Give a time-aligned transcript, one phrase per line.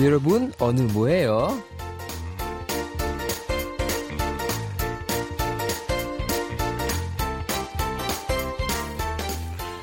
[0.00, 1.62] 여러분, 오늘 뭐해요?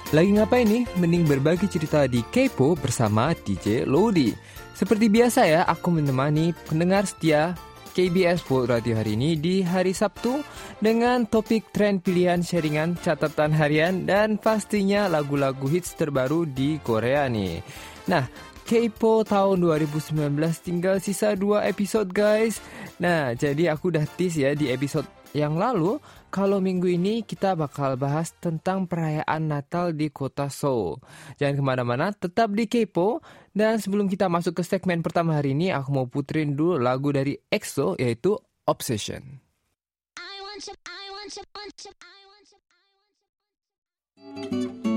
[0.10, 0.90] Lagi ngapain nih?
[0.98, 4.34] Mending berbagi cerita di Kepo bersama DJ Lodi.
[4.74, 7.54] Seperti biasa ya, aku menemani pendengar setia
[7.94, 10.42] KBS World Radio hari ini di hari Sabtu
[10.82, 17.62] dengan topik tren pilihan sharingan catatan harian dan pastinya lagu-lagu hits terbaru di Korea nih.
[18.10, 18.26] Nah,
[18.65, 20.17] Kepo tahun 2019
[20.65, 22.65] tinggal sisa dua episode guys.
[22.97, 25.05] Nah, jadi aku udah tease ya di episode
[25.37, 26.01] yang lalu
[26.33, 30.97] kalau minggu ini kita bakal bahas tentang perayaan Natal di kota Seoul.
[31.37, 33.21] Jangan ke mana-mana, tetap di Kepo.
[33.53, 37.37] Dan sebelum kita masuk ke segmen pertama hari ini, aku mau puterin dulu lagu dari
[37.53, 38.35] EXO yaitu
[38.65, 39.45] Obsession.
[40.17, 42.47] I want you, I want you, I want you, I want
[44.89, 44.94] you.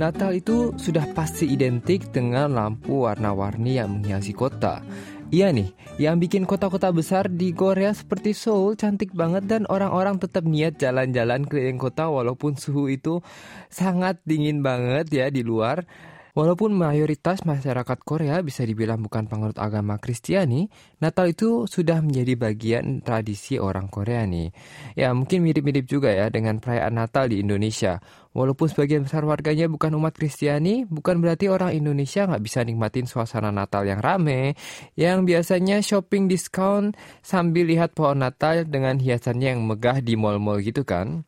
[0.00, 4.80] Natal itu sudah pasti identik dengan lampu warna-warni yang menghiasi kota.
[5.28, 10.48] Iya nih, yang bikin kota-kota besar di Korea seperti Seoul cantik banget dan orang-orang tetap
[10.48, 13.20] niat jalan-jalan keliling kota walaupun suhu itu
[13.68, 15.84] sangat dingin banget ya di luar.
[16.30, 20.70] Walaupun mayoritas masyarakat Korea bisa dibilang bukan penganut agama Kristiani,
[21.02, 24.54] Natal itu sudah menjadi bagian tradisi orang Korea nih.
[24.94, 27.98] Ya mungkin mirip-mirip juga ya dengan perayaan Natal di Indonesia.
[28.30, 33.50] Walaupun sebagian besar warganya bukan umat Kristiani, bukan berarti orang Indonesia nggak bisa nikmatin suasana
[33.50, 34.54] Natal yang rame,
[34.94, 36.94] yang biasanya shopping diskon
[37.26, 41.26] sambil lihat pohon Natal dengan hiasannya yang megah di mall-mall gitu kan.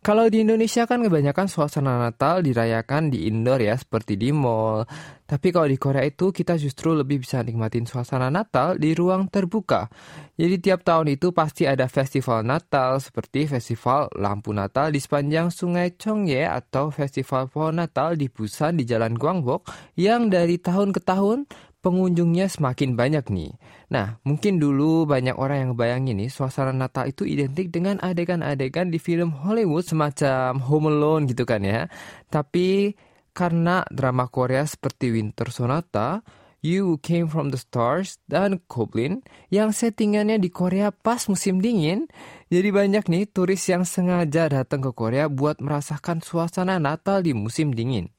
[0.00, 4.88] Kalau di Indonesia kan kebanyakan suasana Natal dirayakan di indoor ya, seperti di mall.
[5.28, 9.92] Tapi kalau di Korea itu kita justru lebih bisa nikmatin suasana Natal di ruang terbuka.
[10.40, 15.92] Jadi tiap tahun itu pasti ada festival Natal seperti festival lampu Natal di sepanjang Sungai
[16.00, 19.68] Chongye atau festival pohon Natal di Busan di Jalan Gwangbok
[20.00, 21.44] yang dari tahun ke tahun
[21.80, 23.52] pengunjungnya semakin banyak nih.
[23.92, 29.00] Nah, mungkin dulu banyak orang yang bayangin nih suasana Natal itu identik dengan adegan-adegan di
[29.00, 31.88] film Hollywood semacam Home Alone gitu kan ya.
[32.28, 32.94] Tapi
[33.32, 36.20] karena drama Korea seperti Winter Sonata,
[36.60, 42.04] You Came From The Stars, dan Goblin yang settingannya di Korea pas musim dingin,
[42.52, 47.72] jadi banyak nih turis yang sengaja datang ke Korea buat merasakan suasana Natal di musim
[47.72, 48.12] dingin.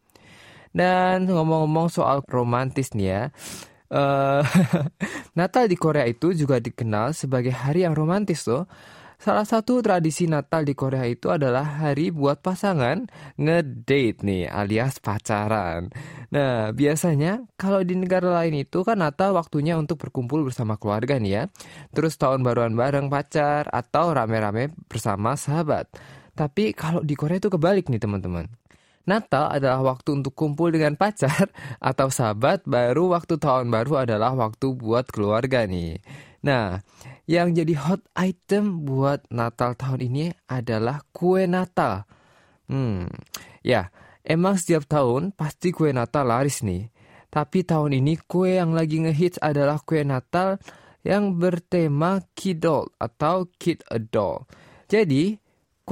[0.72, 3.24] Dan ngomong-ngomong soal romantis nih ya,
[3.92, 4.42] uh,
[5.40, 8.66] Natal di Korea itu juga dikenal sebagai hari yang romantis loh.
[9.22, 13.06] Salah satu tradisi Natal di Korea itu adalah hari buat pasangan
[13.38, 15.94] ngedate nih alias pacaran.
[16.34, 21.34] Nah, biasanya kalau di negara lain itu kan Natal waktunya untuk berkumpul bersama keluarga nih
[21.38, 21.44] ya.
[21.94, 25.86] Terus tahun baruan bareng pacar atau rame-rame bersama sahabat.
[26.34, 28.61] Tapi kalau di Korea itu kebalik nih teman-teman.
[29.10, 31.50] Natal adalah waktu untuk kumpul dengan pacar
[31.92, 36.02] atau sahabat, baru waktu tahun baru adalah waktu buat keluarga nih.
[36.42, 36.82] Nah,
[37.30, 42.06] yang jadi hot item buat Natal tahun ini adalah kue Natal.
[42.66, 43.10] Hmm,
[43.62, 43.94] ya,
[44.26, 46.90] emang setiap tahun pasti kue Natal laris nih.
[47.32, 50.60] Tapi tahun ini kue yang lagi ngehits adalah kue Natal
[51.02, 54.46] yang bertema Kidol atau Kid a Doll.
[54.92, 55.41] Jadi,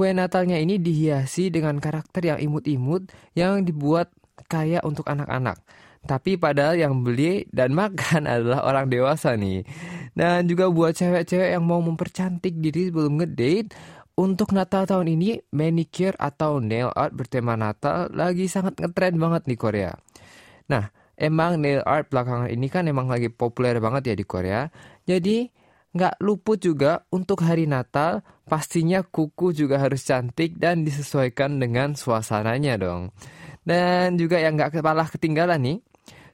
[0.00, 4.08] Kue Natalnya ini dihiasi dengan karakter yang imut-imut yang dibuat
[4.48, 5.60] kayak untuk anak-anak.
[6.08, 9.60] Tapi padahal yang beli dan makan adalah orang dewasa nih.
[10.16, 13.76] Dan juga buat cewek-cewek yang mau mempercantik diri sebelum ngedate,
[14.16, 19.56] untuk Natal tahun ini, manicure atau nail art bertema Natal lagi sangat ngetren banget di
[19.60, 19.92] Korea.
[20.72, 20.88] Nah,
[21.20, 24.64] emang nail art belakangan ini kan emang lagi populer banget ya di Korea.
[25.04, 25.59] Jadi,
[25.90, 32.78] nggak luput juga untuk hari Natal, pastinya kuku juga harus cantik dan disesuaikan dengan suasananya
[32.78, 33.10] dong.
[33.66, 35.78] Dan juga yang nggak kepala ketinggalan nih,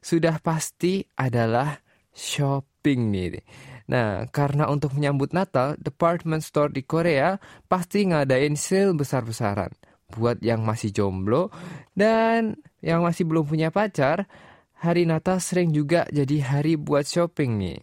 [0.00, 1.80] sudah pasti adalah
[2.12, 3.42] shopping nih.
[3.86, 7.38] Nah, karena untuk menyambut Natal, department store di Korea
[7.70, 9.70] pasti ngadain sale besar-besaran.
[10.06, 11.50] Buat yang masih jomblo
[11.98, 14.26] dan yang masih belum punya pacar,
[14.78, 17.78] hari Natal sering juga jadi hari buat shopping nih.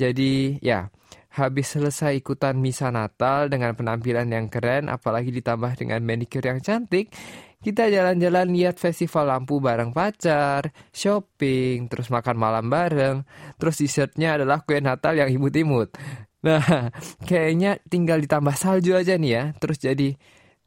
[0.00, 0.88] Jadi ya,
[1.36, 7.12] habis selesai ikutan misa Natal dengan penampilan yang keren, apalagi ditambah dengan manicure yang cantik,
[7.60, 13.28] kita jalan-jalan lihat festival lampu bareng pacar, shopping, terus makan malam bareng,
[13.60, 15.92] terus dessertnya adalah kue Natal yang imut-imut.
[16.40, 16.88] Nah,
[17.28, 20.16] kayaknya tinggal ditambah salju aja nih ya, terus jadi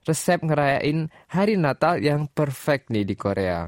[0.06, 3.66] resep ngerayain hari Natal yang perfect nih di Korea.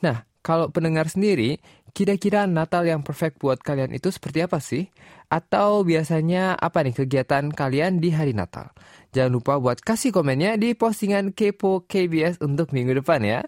[0.00, 1.60] Nah, kalau pendengar sendiri,
[1.96, 4.92] kira-kira Natal yang perfect buat kalian itu seperti apa sih?
[5.32, 8.76] Atau biasanya apa nih kegiatan kalian di hari Natal?
[9.16, 13.40] Jangan lupa buat kasih komennya di postingan Kepo KBS untuk minggu depan ya.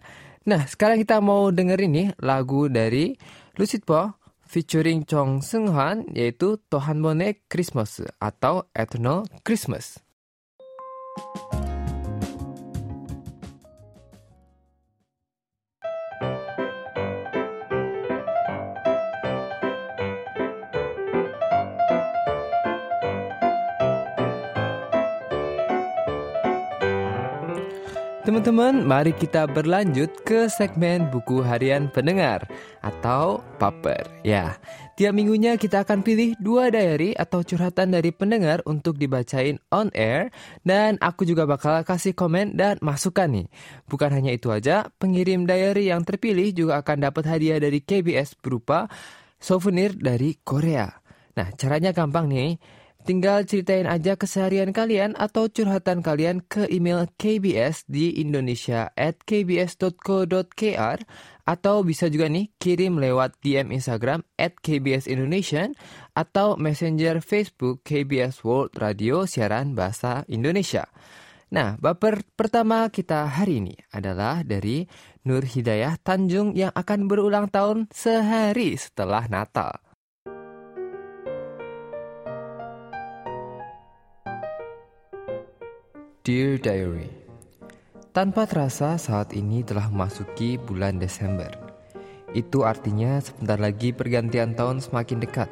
[0.49, 3.13] Nah, sekarang kita mau dengerin nih lagu dari
[3.61, 4.17] Lucid Po
[4.49, 10.01] featuring Chong Seung Hwan yaitu Tohan Bon의 Christmas atau Eternal Christmas.
[28.39, 32.47] Teman-teman, mari kita berlanjut ke segmen buku harian pendengar
[32.87, 34.07] atau paper.
[34.23, 34.63] Ya,
[34.95, 40.31] tiap minggunya kita akan pilih dua diary atau curhatan dari pendengar untuk dibacain on air
[40.63, 43.51] dan aku juga bakal kasih komen dan masukan nih.
[43.91, 48.87] Bukan hanya itu aja, pengirim diary yang terpilih juga akan dapat hadiah dari KBS berupa
[49.43, 50.87] souvenir dari Korea.
[51.35, 52.78] Nah, caranya gampang nih.
[53.09, 61.09] Tinggal ceritain aja keseharian kalian atau curhatan kalian ke email KBS di indonesia at kbs.co.kr
[61.49, 65.73] atau bisa juga nih kirim lewat DM Instagram at KBS Indonesia
[66.13, 70.85] atau Messenger Facebook KBS World Radio siaran bahasa Indonesia.
[71.49, 74.85] Nah, baper pertama kita hari ini adalah dari
[75.25, 79.88] Nur Hidayah Tanjung yang akan berulang tahun sehari setelah Natal.
[86.29, 87.09] Dear Diary.
[88.13, 91.49] Tanpa terasa saat ini telah memasuki bulan Desember.
[92.37, 95.49] Itu artinya sebentar lagi pergantian tahun semakin dekat.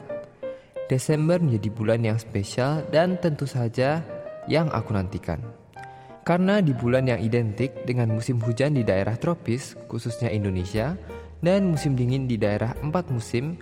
[0.92, 4.04] Desember menjadi bulan yang spesial dan tentu saja
[4.52, 5.40] yang aku nantikan.
[6.28, 10.92] Karena di bulan yang identik dengan musim hujan di daerah tropis, khususnya Indonesia,
[11.40, 13.56] dan musim dingin di daerah empat musim,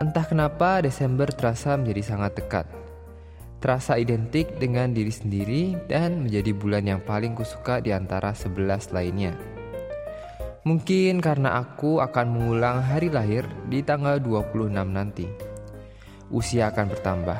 [0.00, 2.79] entah kenapa Desember terasa menjadi sangat dekat
[3.60, 9.36] terasa identik dengan diri sendiri dan menjadi bulan yang paling kusuka di antara sebelas lainnya.
[10.64, 15.28] Mungkin karena aku akan mengulang hari lahir di tanggal 26 nanti.
[16.32, 17.38] Usia akan bertambah.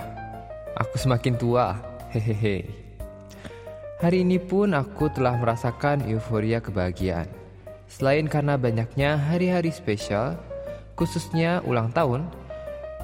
[0.76, 1.76] Aku semakin tua.
[2.10, 2.68] Hehehe.
[4.00, 7.28] Hari ini pun aku telah merasakan euforia kebahagiaan.
[7.86, 10.40] Selain karena banyaknya hari-hari spesial,
[10.96, 12.26] khususnya ulang tahun,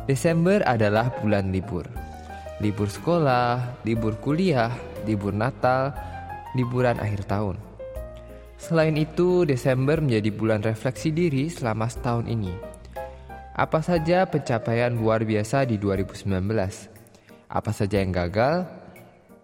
[0.08, 1.86] Desember adalah bulan libur
[2.60, 4.72] libur sekolah, libur kuliah,
[5.04, 5.92] libur Natal,
[6.56, 7.56] liburan akhir tahun.
[8.56, 12.52] Selain itu, Desember menjadi bulan refleksi diri selama setahun ini.
[13.56, 16.28] Apa saja pencapaian luar biasa di 2019?
[17.48, 18.64] Apa saja yang gagal?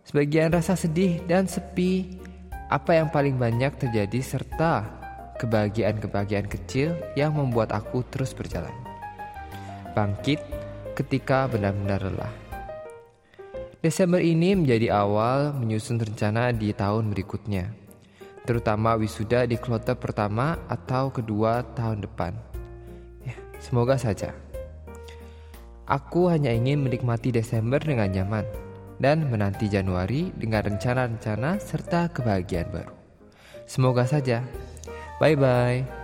[0.08, 2.20] Sebagian rasa sedih dan sepi.
[2.72, 4.88] Apa yang paling banyak terjadi serta
[5.36, 8.72] kebahagiaan-kebahagiaan kecil yang membuat aku terus berjalan.
[9.92, 10.40] Bangkit
[10.96, 12.41] ketika benar-benar lelah.
[13.82, 17.74] Desember ini menjadi awal menyusun rencana di tahun berikutnya,
[18.46, 22.30] terutama wisuda di kloter pertama atau kedua tahun depan.
[23.26, 24.38] Ya, semoga saja.
[25.90, 28.46] Aku hanya ingin menikmati Desember dengan nyaman
[29.02, 32.94] dan menanti Januari dengan rencana-rencana serta kebahagiaan baru.
[33.66, 34.46] Semoga saja.
[35.18, 36.01] Bye bye.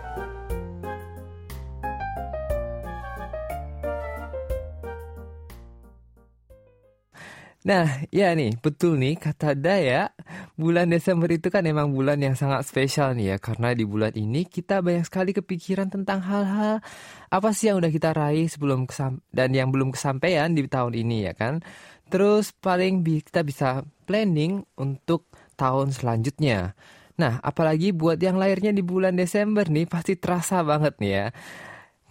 [7.69, 10.09] Nah, ya nih, betul nih kata Daya,
[10.57, 14.49] bulan Desember itu kan emang bulan yang sangat spesial nih ya, karena di bulan ini
[14.49, 16.81] kita banyak sekali kepikiran tentang hal-hal
[17.29, 21.29] apa sih yang udah kita raih sebelum kesam dan yang belum kesampaian di tahun ini
[21.29, 21.61] ya kan.
[22.09, 25.29] Terus paling bi kita bisa planning untuk
[25.61, 26.73] tahun selanjutnya.
[27.21, 31.27] Nah, apalagi buat yang lahirnya di bulan Desember nih pasti terasa banget nih ya.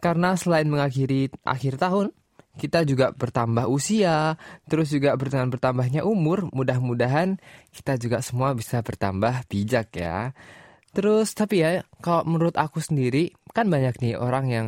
[0.05, 2.13] Karena selain mengakhiri akhir tahun,
[2.57, 4.35] kita juga bertambah usia,
[4.65, 7.37] terus juga dengan bertambahnya umur, mudah-mudahan
[7.71, 10.33] kita juga semua bisa bertambah bijak ya.
[10.91, 14.67] Terus tapi ya, kalau menurut aku sendiri, kan banyak nih orang yang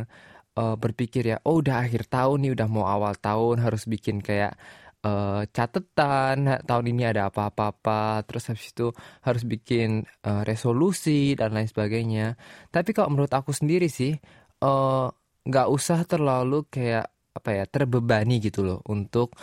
[0.54, 4.54] uh, berpikir ya, oh udah akhir tahun nih, udah mau awal tahun, harus bikin kayak
[5.02, 8.94] uh, catatan tahun ini ada apa-apa, terus habis itu
[9.26, 12.38] harus bikin uh, resolusi dan lain sebagainya.
[12.70, 14.14] Tapi kalau menurut aku sendiri sih,
[15.44, 19.34] nggak uh, usah terlalu kayak apa ya terbebani gitu loh untuk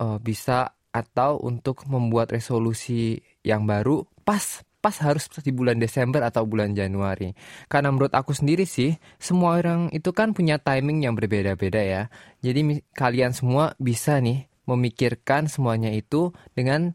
[0.00, 6.44] uh, bisa atau untuk membuat resolusi yang baru pas pas harus di bulan Desember atau
[6.44, 7.32] bulan Januari.
[7.72, 12.02] Karena menurut aku sendiri sih, semua orang itu kan punya timing yang berbeda-beda ya.
[12.44, 16.92] Jadi kalian semua bisa nih memikirkan semuanya itu dengan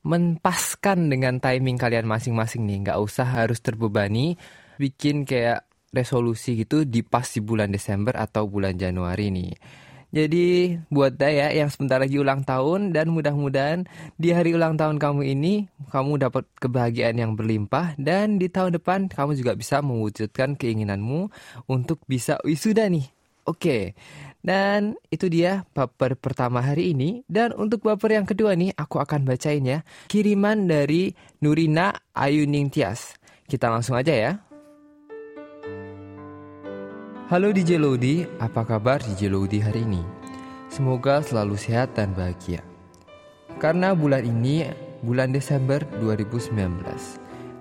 [0.00, 2.88] menpaskan dengan timing kalian masing-masing nih.
[2.88, 4.40] Nggak usah harus terbebani
[4.80, 9.52] bikin kayak resolusi gitu di pas di bulan Desember atau bulan Januari nih.
[10.16, 13.84] Jadi buat Daya yang sebentar lagi ulang tahun dan mudah-mudahan
[14.16, 19.12] di hari ulang tahun kamu ini kamu dapat kebahagiaan yang berlimpah dan di tahun depan
[19.12, 21.28] kamu juga bisa mewujudkan keinginanmu
[21.68, 23.04] untuk bisa wisuda nih.
[23.44, 23.92] Oke.
[24.40, 29.28] Dan itu dia baper pertama hari ini dan untuk baper yang kedua nih aku akan
[29.28, 29.84] bacain ya.
[30.08, 31.12] Kiriman dari
[31.44, 33.20] Nurina Ayuning Tias.
[33.44, 34.45] Kita langsung aja ya.
[37.26, 39.98] Halo DJ Lodi, apa kabar DJ Lodi hari ini?
[40.70, 42.62] Semoga selalu sehat dan bahagia.
[43.58, 44.62] Karena bulan ini
[45.02, 46.54] bulan Desember 2019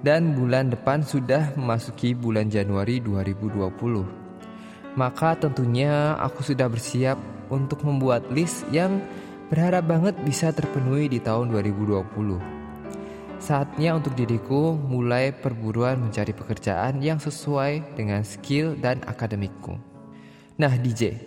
[0.06, 4.06] dan bulan depan sudah memasuki bulan Januari 2020.
[4.94, 7.18] Maka tentunya aku sudah bersiap
[7.50, 9.02] untuk membuat list yang
[9.50, 12.55] berharap banget bisa terpenuhi di tahun 2020.
[13.36, 19.76] Saatnya untuk diriku mulai perburuan mencari pekerjaan yang sesuai dengan skill dan akademikku.
[20.56, 21.20] Nah DJ,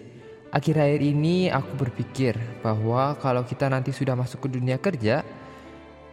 [0.49, 2.33] akhir-akhir ini aku berpikir
[2.65, 5.21] bahwa kalau kita nanti sudah masuk ke dunia kerja,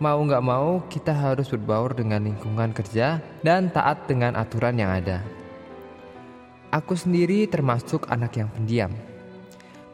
[0.04, 5.24] mau nggak mau kita harus berbaur dengan lingkungan kerja dan taat dengan aturan yang ada.
[6.76, 8.92] Aku sendiri termasuk anak yang pendiam.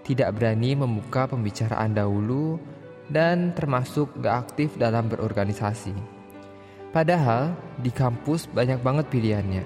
[0.01, 2.58] Tidak berani membuka pembicaraan dahulu
[3.12, 5.94] dan termasuk gak aktif dalam berorganisasi.
[6.96, 9.63] Padahal di kampus banyak banget pilihannya.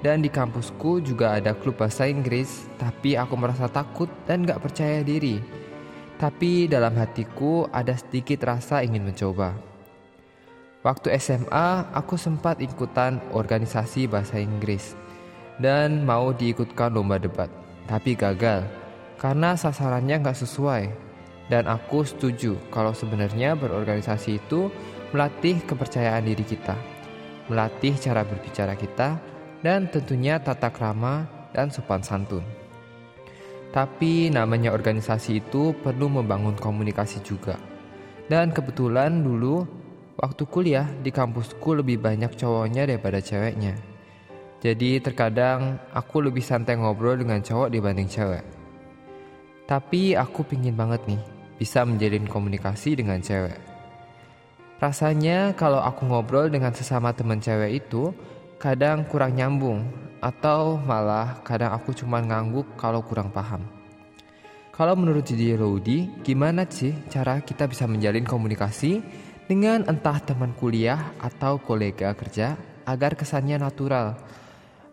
[0.00, 5.04] Dan di kampusku juga ada klub bahasa Inggris, tapi aku merasa takut dan gak percaya
[5.04, 5.38] diri.
[6.16, 9.52] Tapi dalam hatiku ada sedikit rasa ingin mencoba.
[10.80, 14.96] Waktu SMA, aku sempat ikutan organisasi bahasa Inggris
[15.60, 17.52] dan mau diikutkan lomba debat,
[17.84, 18.64] tapi gagal
[19.20, 21.09] karena sasarannya gak sesuai
[21.50, 24.70] dan aku setuju kalau sebenarnya berorganisasi itu
[25.10, 26.78] melatih kepercayaan diri kita,
[27.50, 29.18] melatih cara berbicara kita,
[29.58, 32.46] dan tentunya tata krama dan sopan santun.
[33.74, 37.58] Tapi namanya organisasi itu perlu membangun komunikasi juga.
[38.30, 39.66] Dan kebetulan dulu
[40.22, 43.74] waktu kuliah di kampusku lebih banyak cowoknya daripada ceweknya.
[44.62, 48.46] Jadi terkadang aku lebih santai ngobrol dengan cowok dibanding cewek.
[49.66, 53.60] Tapi aku pingin banget nih bisa menjalin komunikasi dengan cewek.
[54.80, 58.16] Rasanya kalau aku ngobrol dengan sesama teman cewek itu
[58.56, 59.84] kadang kurang nyambung
[60.24, 63.60] atau malah kadang aku cuma ngangguk kalau kurang paham.
[64.72, 69.04] Kalau menurut Jadi Rodi, gimana sih cara kita bisa menjalin komunikasi
[69.44, 72.56] dengan entah teman kuliah atau kolega kerja
[72.88, 74.16] agar kesannya natural,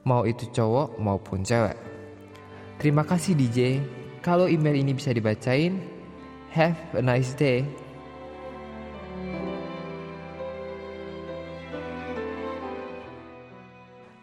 [0.03, 1.79] mau itu cowok maupun cewek.
[2.75, 3.79] Terima kasih DJ.
[4.19, 5.97] Kalau email ini bisa dibacain,
[6.58, 7.62] Have a nice day.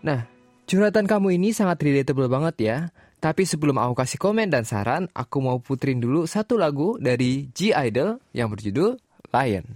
[0.02, 0.26] Nah,
[0.66, 2.76] curhatan kamu ini sangat relatable banget ya.
[3.22, 7.70] Tapi sebelum aku kasih komen dan saran, aku mau putrin dulu satu lagu dari G
[7.70, 8.98] Idol yang berjudul
[9.30, 9.66] Lion.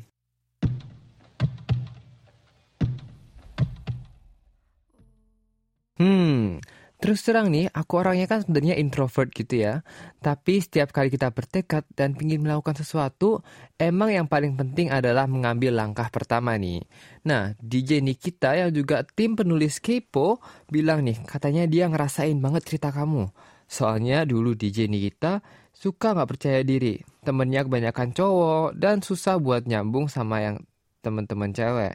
[6.02, 6.58] Hmm,
[6.98, 9.86] Terus terang nih, aku orangnya kan sebenarnya introvert gitu ya.
[10.18, 13.46] Tapi setiap kali kita bertekad dan ingin melakukan sesuatu,
[13.78, 16.82] emang yang paling penting adalah mengambil langkah pertama nih.
[17.22, 22.90] Nah, DJ Nikita yang juga tim penulis Kepo bilang nih, katanya dia ngerasain banget cerita
[22.90, 23.30] kamu.
[23.70, 25.38] Soalnya dulu DJ Nikita
[25.70, 30.56] suka nggak percaya diri, temennya kebanyakan cowok dan susah buat nyambung sama yang
[31.06, 31.94] teman-teman cewek.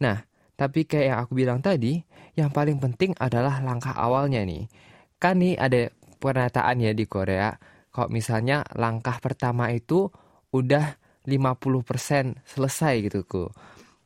[0.00, 0.24] Nah,
[0.56, 2.02] tapi kayak yang aku bilang tadi,
[2.36, 4.68] yang paling penting adalah langkah awalnya nih.
[5.16, 5.88] Kan nih ada
[6.22, 7.56] pernyataan ya di Korea,
[7.92, 10.08] kalau misalnya langkah pertama itu
[10.52, 10.96] udah
[11.28, 13.44] 50% selesai gitu ku.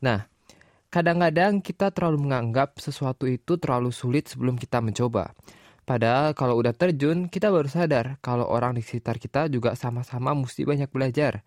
[0.04, 0.28] Nah,
[0.92, 5.32] kadang-kadang kita terlalu menganggap sesuatu itu terlalu sulit sebelum kita mencoba.
[5.86, 10.66] Padahal kalau udah terjun, kita baru sadar kalau orang di sekitar kita juga sama-sama mesti
[10.66, 11.46] banyak belajar.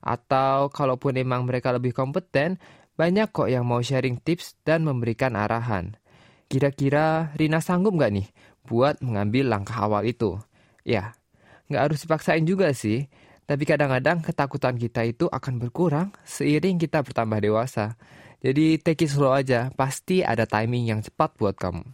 [0.00, 2.56] Atau kalaupun emang mereka lebih kompeten,
[2.94, 5.98] banyak kok yang mau sharing tips dan memberikan arahan.
[6.46, 8.28] Kira-kira Rina sanggup nggak nih
[8.64, 10.38] buat mengambil langkah awal itu?
[10.86, 11.18] Ya,
[11.66, 13.10] nggak harus dipaksain juga sih.
[13.44, 17.98] Tapi kadang-kadang ketakutan kita itu akan berkurang seiring kita bertambah dewasa.
[18.40, 21.84] Jadi take it slow aja, pasti ada timing yang cepat buat kamu.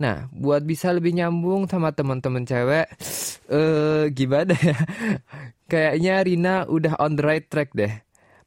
[0.00, 2.88] Nah, buat bisa lebih nyambung sama teman-teman cewek,
[3.52, 4.76] eh uh, gimana ya?
[5.72, 7.92] Kayaknya Rina udah on the right track deh.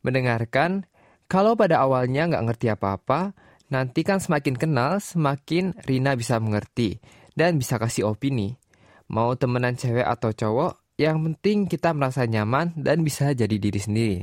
[0.05, 0.85] Mendengarkan,
[1.25, 3.33] kalau pada awalnya nggak ngerti apa-apa,
[3.65, 7.01] Nanti kan semakin kenal, semakin Rina bisa mengerti
[7.33, 8.61] dan bisa kasih opini.
[9.09, 14.19] Mau temenan cewek atau cowok, yang penting kita merasa nyaman dan bisa jadi diri sendiri.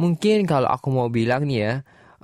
[0.00, 1.74] Mungkin kalau aku mau bilang nih ya,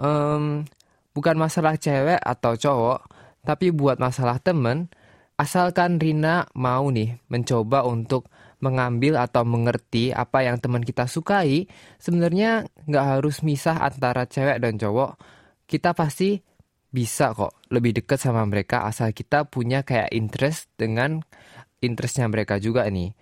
[0.00, 0.64] um,
[1.12, 3.04] bukan masalah cewek atau cowok,
[3.44, 4.88] tapi buat masalah temen,
[5.36, 11.68] asalkan Rina mau nih mencoba untuk mengambil atau mengerti apa yang teman kita sukai,
[12.00, 15.20] sebenarnya nggak harus misah antara cewek dan cowok.
[15.68, 16.40] Kita pasti
[16.88, 21.20] bisa kok lebih dekat sama mereka asal kita punya kayak interest dengan
[21.84, 23.12] interestnya mereka juga nih.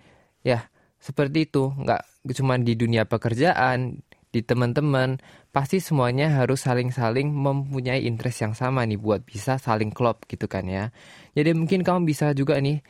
[0.45, 1.73] Ya, seperti itu.
[1.75, 2.01] Nggak
[2.39, 3.99] cuma di dunia pekerjaan,
[4.35, 5.19] di teman-teman,
[5.55, 10.67] pasti semuanya harus saling-saling mempunyai interest yang sama nih buat bisa saling klop gitu kan
[10.67, 10.91] ya.
[11.31, 12.83] Jadi mungkin kamu bisa juga nih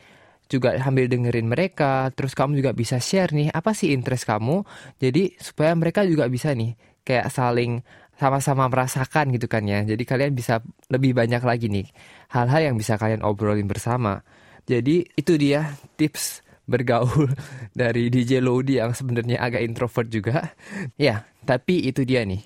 [0.46, 4.62] juga sambil dengerin mereka, terus kamu juga bisa share nih apa sih interest kamu.
[5.02, 7.82] Jadi supaya mereka juga bisa nih kayak saling
[8.16, 9.84] sama-sama merasakan gitu kan ya.
[9.84, 11.86] Jadi kalian bisa lebih banyak lagi nih
[12.32, 14.24] hal-hal yang bisa kalian obrolin bersama.
[14.66, 17.30] Jadi itu dia tips bergaul
[17.80, 20.36] dari DJ Lodi yang sebenarnya agak introvert juga.
[20.98, 22.42] Ya, tapi itu dia nih.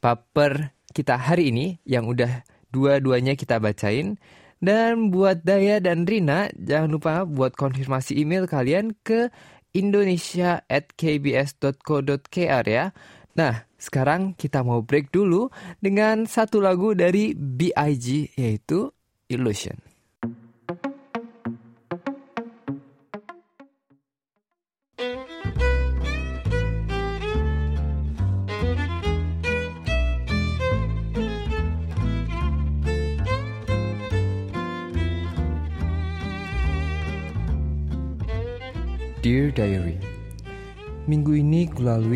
[0.00, 2.42] Paper kita hari ini yang udah
[2.72, 4.18] dua-duanya kita bacain.
[4.60, 9.32] Dan buat Daya dan Rina, jangan lupa buat konfirmasi email kalian ke
[9.72, 12.92] indonesia at kbs.co.kr ya.
[13.40, 15.48] Nah, sekarang kita mau break dulu
[15.80, 18.36] dengan satu lagu dari B.I.G.
[18.36, 18.92] yaitu
[19.32, 19.89] Illusion.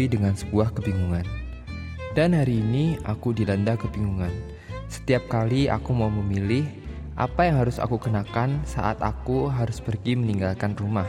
[0.06, 1.26] Dengan sebuah kebingungan.
[2.14, 4.30] Dan hari ini aku dilanda kebingungan.
[4.87, 6.62] Setiap kali aku mau memilih
[7.14, 11.06] Apa yang harus aku kenakan saat aku harus pergi meninggalkan rumah?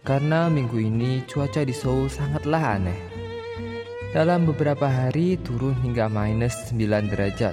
[0.00, 2.96] Karena minggu ini cuaca di Seoul sangatlah aneh.
[4.16, 7.52] Dalam beberapa hari turun hingga minus 9 derajat.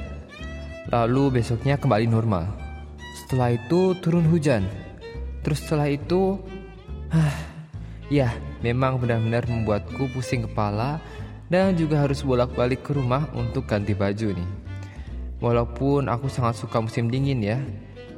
[0.96, 2.48] Lalu besoknya kembali normal.
[3.20, 4.64] Setelah itu turun hujan.
[5.44, 6.40] Terus setelah itu
[7.12, 7.36] Ah,
[8.12, 10.98] ya, memang benar-benar membuatku pusing kepala
[11.48, 14.50] dan juga harus bolak-balik ke rumah untuk ganti baju nih.
[15.38, 17.60] Walaupun aku sangat suka musim dingin ya,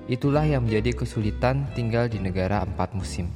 [0.07, 3.27] itulah yang menjadi kesulitan tinggal di negara empat musim.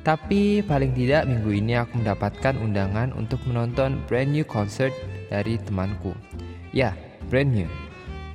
[0.00, 4.94] Tapi paling tidak minggu ini aku mendapatkan undangan untuk menonton brand new concert
[5.28, 6.16] dari temanku.
[6.72, 6.96] Ya,
[7.28, 7.68] brand new.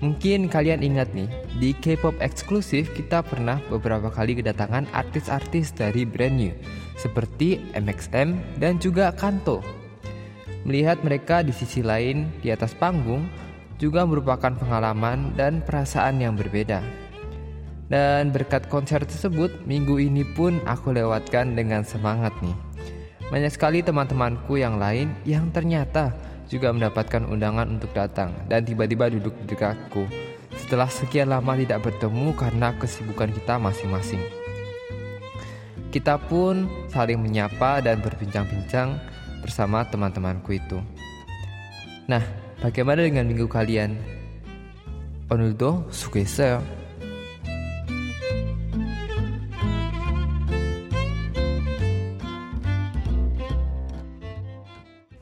[0.04, 6.38] Mungkin kalian ingat nih, di K-pop eksklusif kita pernah beberapa kali kedatangan artis-artis dari brand
[6.38, 6.54] new
[6.96, 9.60] seperti MXM dan juga Kanto.
[10.66, 13.30] Melihat mereka di sisi lain di atas panggung
[13.78, 16.82] juga merupakan pengalaman dan perasaan yang berbeda.
[17.86, 22.58] Dan berkat konser tersebut, minggu ini pun aku lewatkan dengan semangat nih.
[23.30, 26.14] Banyak sekali teman-temanku yang lain yang ternyata
[26.50, 30.06] juga mendapatkan undangan untuk datang dan tiba-tiba duduk di dekatku
[30.62, 34.45] setelah sekian lama tidak bertemu karena kesibukan kita masing-masing.
[35.96, 39.00] Kita pun saling menyapa dan berbincang-bincang
[39.40, 40.76] bersama teman-temanku itu.
[42.12, 42.20] Nah,
[42.60, 43.96] bagaimana dengan minggu kalian?
[45.32, 46.60] Onuldo sugeseyo.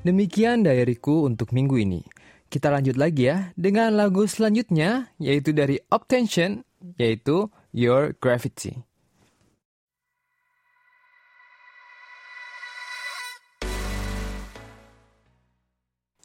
[0.01, 2.01] Demikian diaryku untuk minggu ini.
[2.49, 6.65] Kita lanjut lagi ya dengan lagu selanjutnya yaitu dari Obtention
[6.97, 8.92] yaitu Your Gravity.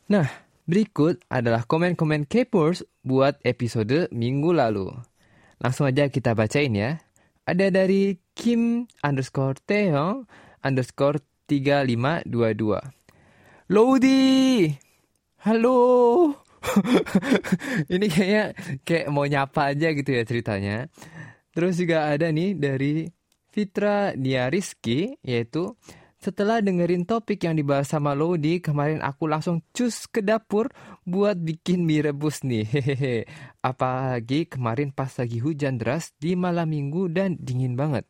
[0.09, 0.25] Nah,
[0.65, 4.89] berikut adalah komen-komen K-popers buat episode minggu lalu.
[5.61, 6.97] Langsung aja kita bacain ya.
[7.45, 10.25] Ada dari Kim underscore Taeyong
[10.65, 12.25] underscore 3522.
[13.69, 14.73] Lodi,
[15.45, 15.81] halo.
[17.93, 18.45] Ini kayaknya
[18.89, 20.89] kayak mau nyapa aja gitu ya ceritanya.
[21.53, 23.13] Terus juga ada nih dari
[23.53, 24.17] Fitra
[24.49, 25.77] Rizky yaitu
[26.19, 30.67] setelah dengerin topik yang dibahas sama Lodi, kemarin aku langsung cus ke dapur
[31.07, 32.67] buat bikin mie rebus nih.
[32.67, 33.31] Hehehe.
[33.63, 38.03] Apalagi kemarin pas lagi hujan deras di malam minggu dan dingin banget.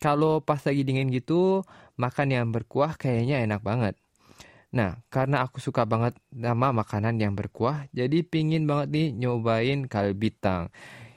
[0.00, 1.60] Kalau pas lagi dingin gitu,
[2.00, 3.94] makan yang berkuah kayaknya enak banget.
[4.74, 10.74] Nah, karena aku suka banget nama makanan yang berkuah, jadi pingin banget nih nyobain kalbitang.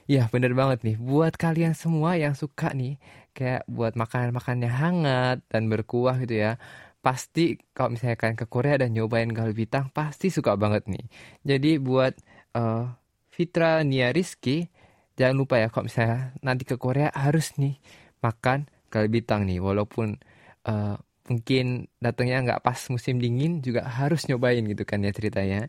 [0.08, 0.96] Ya, bener banget nih.
[0.96, 2.96] Buat kalian semua yang suka nih,
[3.36, 6.56] kayak buat makanan-makannya hangat dan berkuah gitu ya.
[7.04, 11.04] Pasti kalau misalnya kalian ke Korea dan nyobain kalbitang, pasti suka banget nih.
[11.44, 12.16] Jadi buat
[12.56, 12.88] uh,
[13.28, 14.72] Fitra Nia Rizky,
[15.20, 17.76] jangan lupa ya kalau misalnya nanti ke Korea harus nih
[18.24, 19.60] makan kalbitang nih.
[19.60, 20.16] Walaupun
[20.64, 20.96] uh,
[21.28, 25.68] mungkin datangnya nggak pas musim dingin juga harus nyobain gitu kan ya ceritanya.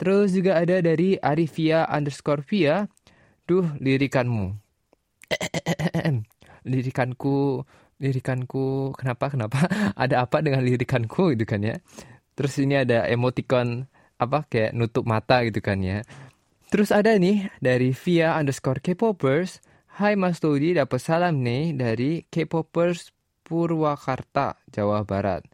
[0.00, 2.88] Terus juga ada dari Arifia underscore Via,
[3.46, 4.56] duh lirikanmu.
[6.62, 7.66] Lirikanku
[8.02, 8.94] lirikanku.
[8.98, 9.66] Kenapa kenapa?
[10.02, 11.78] Ada apa dengan lirikanku gitu kan ya?
[12.34, 16.00] Terus ini ada emoticon apa kayak nutup mata gitu kan ya?
[16.72, 19.60] Terus ada nih dari via underscore K-popers
[20.00, 23.12] Hai Mas Dodi dapat salam nih dari K-popers
[23.44, 25.44] Purwakarta Jawa Barat.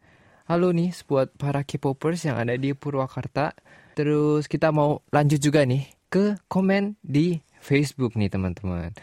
[0.47, 3.51] Halo nih buat para K-popers yang ada di Purwakarta.
[3.99, 8.95] Terus kita mau lanjut juga nih ke komen di Facebook nih teman-teman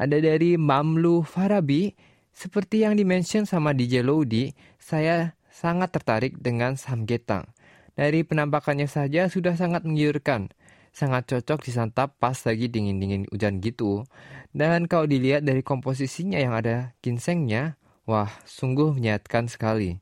[0.00, 1.92] ada dari Mamlu Farabi
[2.30, 7.50] seperti yang dimention sama DJ Lodi, saya sangat tertarik dengan samgetang.
[7.98, 10.48] Dari penampakannya saja sudah sangat menggiurkan.
[10.90, 14.08] Sangat cocok disantap pas lagi dingin-dingin hujan gitu.
[14.56, 17.76] Dan kalau dilihat dari komposisinya yang ada ginsengnya,
[18.08, 20.00] wah sungguh menyehatkan sekali.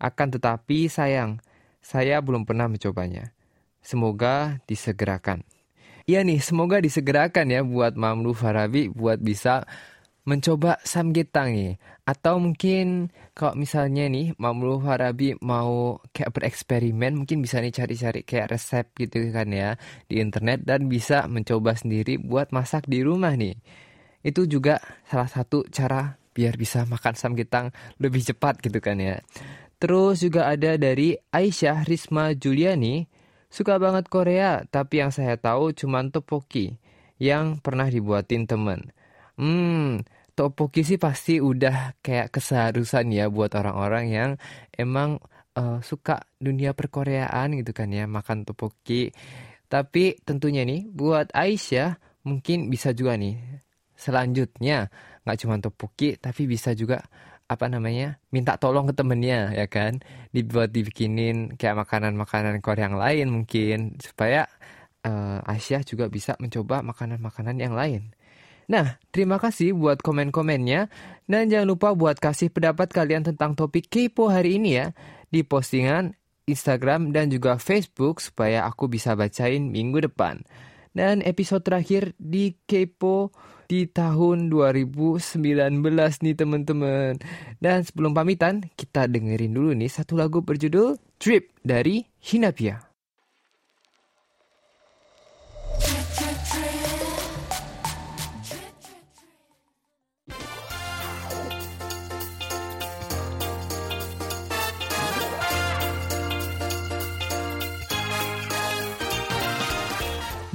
[0.00, 1.44] Akan tetapi sayang,
[1.84, 3.36] saya belum pernah mencobanya.
[3.84, 5.46] Semoga disegerakan.
[6.06, 9.66] Iya nih, semoga disegerakan ya buat Mamlu Farabi buat bisa
[10.22, 11.74] mencoba samgyetang nih.
[12.06, 18.54] Atau mungkin kalau misalnya nih Mamlu Farabi mau kayak bereksperimen mungkin bisa nih cari-cari kayak
[18.54, 19.74] resep gitu kan ya
[20.06, 23.58] di internet dan bisa mencoba sendiri buat masak di rumah nih.
[24.22, 24.78] Itu juga
[25.10, 29.18] salah satu cara biar bisa makan samgyetang lebih cepat gitu kan ya.
[29.82, 33.15] Terus juga ada dari Aisyah Risma Juliani
[33.56, 36.76] Suka banget Korea, tapi yang saya tahu cuma topoki
[37.16, 38.92] yang pernah dibuatin temen.
[39.40, 40.04] Hmm,
[40.36, 44.30] topoki sih pasti udah kayak keseharusan ya buat orang-orang yang
[44.76, 45.24] emang
[45.56, 49.16] uh, suka dunia perkoreaan gitu kan ya, makan topoki.
[49.72, 51.96] Tapi tentunya nih buat Aisyah
[52.28, 53.40] mungkin bisa juga nih
[53.96, 54.92] selanjutnya
[55.24, 57.00] nggak cuma topoki tapi bisa juga
[57.46, 60.02] apa namanya minta tolong ke temennya ya kan
[60.34, 64.50] dibuat dibikinin kayak makanan-makanan Korea yang lain mungkin supaya
[65.06, 68.10] uh, Asia juga bisa mencoba makanan-makanan yang lain.
[68.66, 70.90] Nah, terima kasih buat komen-komennya
[71.30, 74.86] dan jangan lupa buat kasih pendapat kalian tentang topik kepo hari ini ya
[75.30, 76.18] di postingan
[76.50, 80.42] Instagram dan juga Facebook supaya aku bisa bacain minggu depan.
[80.96, 83.28] Dan episode terakhir di Kepo
[83.68, 85.36] di tahun 2019
[86.24, 87.20] nih teman-teman.
[87.60, 92.85] Dan sebelum pamitan, kita dengerin dulu nih satu lagu berjudul Trip dari Hinapia.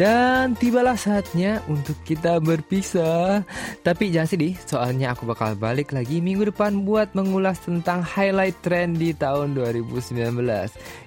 [0.02, 3.46] Dan tibalah saatnya untuk kita berpisah.
[3.86, 8.98] Tapi jangan sedih, soalnya aku bakal balik lagi minggu depan buat mengulas tentang highlight trend
[8.98, 10.42] di tahun 2019.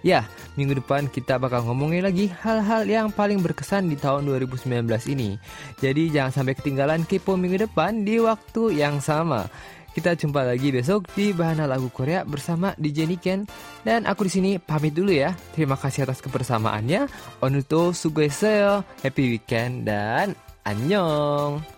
[0.06, 5.42] Ya, minggu depan kita bakal ngomongin lagi hal-hal yang paling berkesan di tahun 2019 ini.
[5.82, 9.50] Jadi jangan sampai ketinggalan kepo minggu depan di waktu yang sama.
[9.94, 13.46] Kita jumpa lagi besok di Bahana Lagu Korea bersama DJ Niken.
[13.86, 15.30] Dan aku di sini pamit dulu ya.
[15.54, 17.06] Terima kasih atas kebersamaannya.
[17.38, 18.82] Onuto sugoeseo.
[19.06, 20.34] Happy weekend dan
[20.66, 21.73] annyeong.